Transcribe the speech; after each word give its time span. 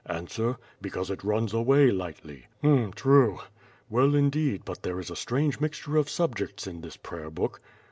Answer: 0.07 0.57
"Because 0.81 1.11
it 1.11 1.23
runs 1.23 1.53
away 1.53 1.91
lightly. 1.91 2.47
H'm! 2.63 2.91
true!" 2.91 3.37
"Well, 3.87 4.15
indeed, 4.15 4.63
but 4.65 4.81
there 4.81 4.99
is 4.99 5.11
a 5.11 5.15
strange 5.15 5.59
mixture 5.59 5.95
of 5.95 6.09
subjects 6.09 6.65
in 6.65 6.81
this 6.81 6.97
prayer 6.97 7.29
book." 7.29 7.61